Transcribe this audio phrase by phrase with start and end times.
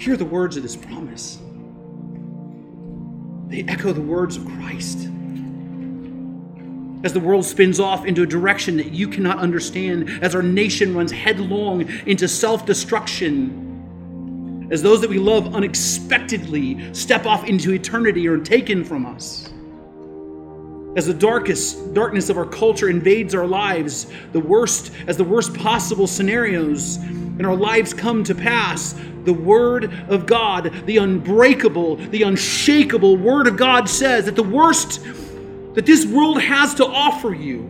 [0.00, 1.38] Hear the words of this promise.
[3.48, 4.96] They echo the words of Christ.
[7.04, 10.96] As the world spins off into a direction that you cannot understand, as our nation
[10.96, 18.26] runs headlong into self destruction, as those that we love unexpectedly step off into eternity
[18.26, 19.50] or taken from us
[20.96, 25.54] as the darkest darkness of our culture invades our lives the worst as the worst
[25.54, 32.22] possible scenarios in our lives come to pass the word of god the unbreakable the
[32.22, 35.02] unshakable word of god says that the worst
[35.74, 37.60] that this world has to offer you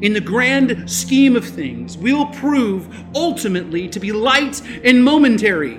[0.00, 5.74] in the grand scheme of things will prove ultimately to be light and momentary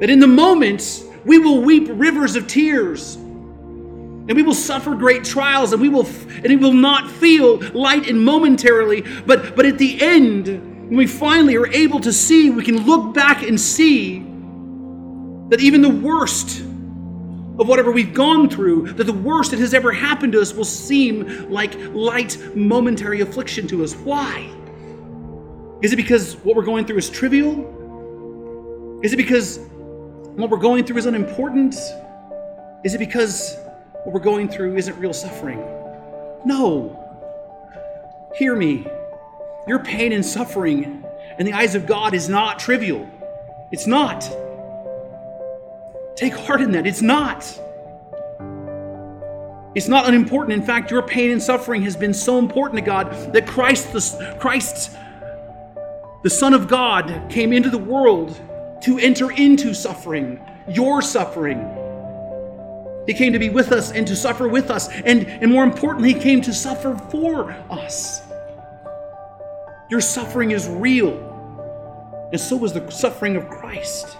[0.00, 3.18] that in the moments we will weep rivers of tears.
[4.28, 8.08] And we will suffer great trials, and we will and it will not feel light
[8.08, 9.02] and momentarily.
[9.26, 13.14] But but at the end, when we finally are able to see, we can look
[13.14, 14.20] back and see
[15.48, 16.60] that even the worst
[17.58, 20.64] of whatever we've gone through, that the worst that has ever happened to us will
[20.64, 23.94] seem like light, momentary affliction to us.
[23.94, 24.48] Why?
[25.82, 29.00] Is it because what we're going through is trivial?
[29.02, 29.58] Is it because
[30.36, 31.74] what we're going through is unimportant?
[32.84, 33.56] Is it because
[34.08, 35.58] what we're going through isn't real suffering?
[36.42, 36.98] No.
[38.34, 38.86] Hear me.
[39.66, 41.04] Your pain and suffering
[41.38, 43.06] in the eyes of God is not trivial.
[43.70, 44.22] It's not.
[46.16, 46.86] Take heart in that.
[46.86, 47.42] It's not.
[49.74, 50.54] It's not unimportant.
[50.54, 54.36] In fact, your pain and suffering has been so important to God that Christ, the,
[54.40, 54.96] Christ,
[56.22, 58.40] the Son of God, came into the world
[58.84, 61.77] to enter into suffering, your suffering.
[63.08, 64.90] He came to be with us and to suffer with us.
[64.90, 68.20] And, and more importantly, He came to suffer for us.
[69.90, 71.16] Your suffering is real,
[72.30, 74.18] and so is the suffering of Christ.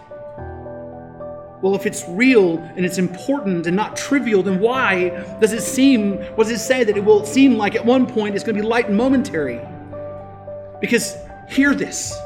[1.61, 6.17] Well, if it's real and it's important and not trivial, then why does it seem,
[6.37, 8.67] does it say that it will seem like at one point it's going to be
[8.67, 9.61] light and momentary?
[10.81, 11.15] Because
[11.47, 12.19] hear this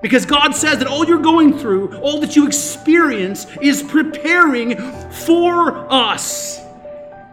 [0.00, 4.76] because God says that all you're going through, all that you experience, is preparing
[5.10, 6.60] for us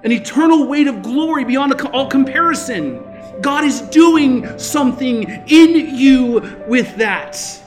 [0.03, 3.03] an eternal weight of glory beyond all comparison.
[3.41, 7.61] God is doing something in you with that.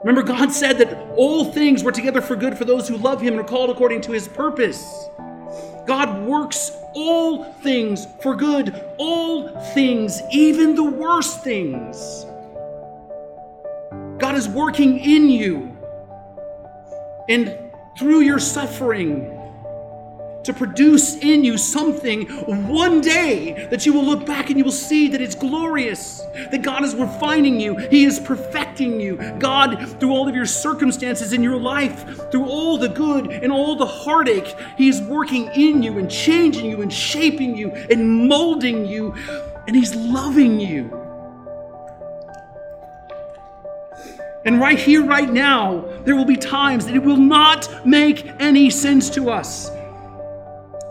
[0.00, 3.34] Remember, God said that all things were together for good for those who love Him
[3.34, 5.08] and are called according to His purpose.
[5.86, 12.26] God works all things for good, all things, even the worst things.
[14.28, 15.74] God is working in you
[17.30, 17.58] and
[17.98, 19.24] through your suffering
[20.44, 22.26] to produce in you something
[22.68, 26.60] one day that you will look back and you will see that it's glorious, that
[26.60, 29.16] God is refining you, He is perfecting you.
[29.38, 33.76] God, through all of your circumstances in your life, through all the good and all
[33.76, 38.84] the heartache, He is working in you and changing you and shaping you and molding
[38.84, 39.14] you,
[39.66, 41.07] and He's loving you.
[44.44, 48.70] And right here, right now, there will be times that it will not make any
[48.70, 49.68] sense to us.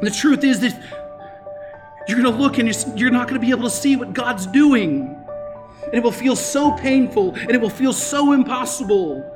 [0.01, 0.79] The truth is that
[2.07, 2.69] you're going to look and
[2.99, 5.13] you're not going to be able to see what God's doing.
[5.85, 9.33] And it will feel so painful and it will feel so impossible.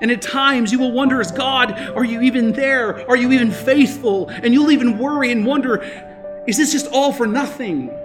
[0.00, 3.08] And at times you will wonder, is God, are you even there?
[3.08, 4.28] Are you even faithful?
[4.28, 5.82] And you'll even worry and wonder,
[6.48, 7.96] is this just all for nothing?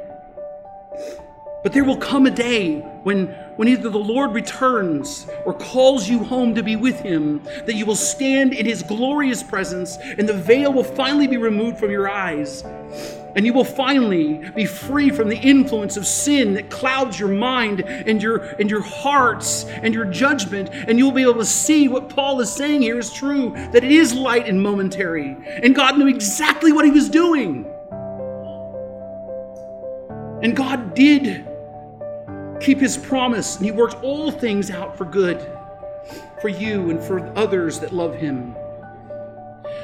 [1.68, 3.26] But there will come a day when,
[3.58, 7.86] when either the Lord returns or calls you home to be with Him, that you
[7.86, 12.10] will stand in His glorious presence and the veil will finally be removed from your
[12.10, 12.64] eyes.
[13.36, 17.82] And you will finally be free from the influence of sin that clouds your mind
[17.82, 20.70] and your, and your hearts and your judgment.
[20.72, 23.92] And you'll be able to see what Paul is saying here is true that it
[23.92, 25.36] is light and momentary.
[25.62, 27.66] And God knew exactly what He was doing.
[30.42, 31.47] And God did
[32.60, 35.46] keep his promise, and he worked all things out for good
[36.42, 38.56] for you and for others that love him.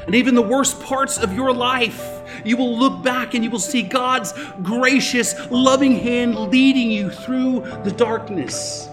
[0.06, 3.60] And even the worst parts of your life, you will look back and you will
[3.60, 8.90] see God's gracious, loving hand leading you through the darkness.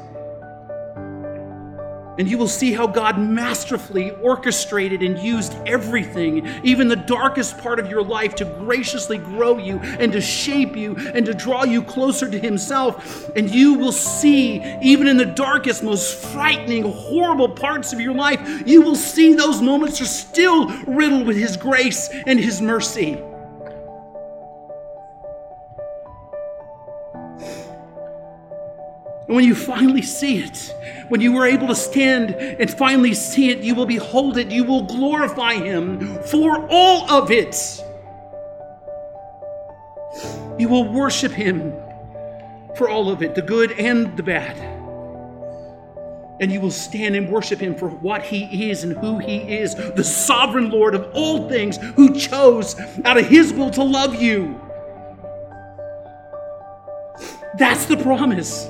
[2.21, 7.79] And you will see how God masterfully orchestrated and used everything, even the darkest part
[7.79, 11.83] of your life, to graciously grow you and to shape you and to draw you
[11.83, 13.31] closer to Himself.
[13.37, 18.67] And you will see, even in the darkest, most frightening, horrible parts of your life,
[18.67, 23.19] you will see those moments are still riddled with His grace and His mercy.
[29.31, 30.75] And when you finally see it,
[31.07, 34.65] when you are able to stand and finally see it, you will behold it, you
[34.65, 37.55] will glorify Him for all of it.
[40.59, 41.73] You will worship Him
[42.75, 44.57] for all of it, the good and the bad.
[46.41, 49.77] And you will stand and worship Him for what He is and who He is,
[49.77, 52.75] the sovereign Lord of all things, who chose
[53.05, 54.61] out of His will to love you.
[57.57, 58.69] That's the promise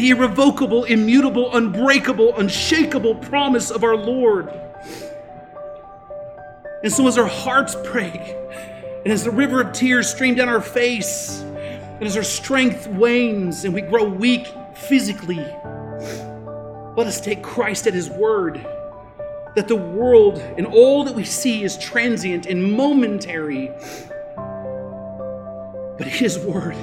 [0.00, 4.48] the irrevocable, immutable, unbreakable, unshakable promise of our Lord.
[6.82, 8.18] And so, as our hearts break,
[9.04, 13.66] and as the river of tears stream down our face, and as our strength wanes
[13.66, 15.44] and we grow weak physically,
[16.96, 18.66] let us take Christ at His word
[19.54, 23.70] that the world and all that we see is transient and momentary.
[25.98, 26.74] But His word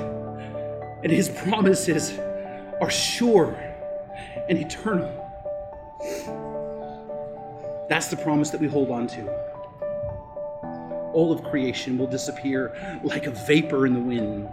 [1.01, 2.19] and His promises
[2.81, 3.55] are sure
[4.49, 5.23] and eternal.
[7.89, 9.27] That's the promise that we hold on to.
[11.13, 14.49] All of creation will disappear like a vapor in the wind,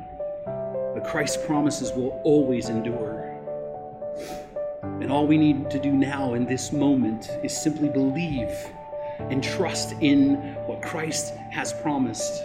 [0.95, 3.31] but Christ's promises will always endure.
[5.01, 8.55] And all we need to do now in this moment is simply believe
[9.19, 10.37] and trust in
[10.67, 12.45] what Christ has promised.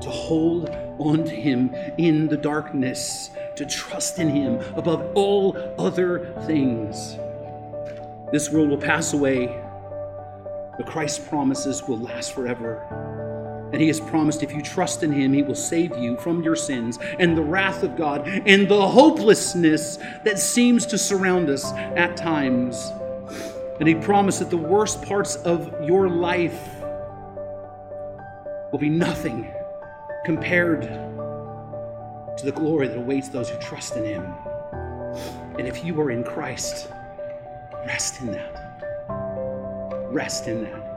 [0.00, 6.34] To hold on to Him in the darkness to trust in Him above all other
[6.46, 7.16] things.
[8.32, 9.46] This world will pass away,
[10.76, 12.86] but Christ's promises will last forever.
[13.72, 16.56] And He has promised if you trust in Him, He will save you from your
[16.56, 22.16] sins and the wrath of God and the hopelessness that seems to surround us at
[22.16, 22.92] times.
[23.78, 26.68] And He promised that the worst parts of your life
[28.70, 29.52] will be nothing
[30.24, 31.09] compared
[32.40, 34.24] to the glory that awaits those who trust in Him.
[35.58, 36.88] And if you are in Christ,
[37.86, 39.06] rest in that.
[40.10, 40.89] Rest in that.